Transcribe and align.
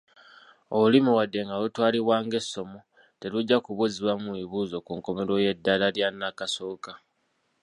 Olulimi 0.75 1.11
wadde 1.17 1.39
nga 1.45 1.55
lutwalibwa 1.61 2.15
ng’essomo, 2.25 2.79
terujja 3.19 3.57
kubuuzibwamu 3.65 4.29
bibuuzo 4.37 4.77
ku 4.85 4.91
nkomerero 4.97 5.35
y’eddaala 5.43 5.87
lya 5.95 6.07
nnakasooka. 6.11 6.91